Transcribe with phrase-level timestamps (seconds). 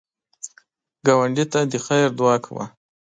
[1.05, 2.65] ګاونډي ته د خیر دعا کوه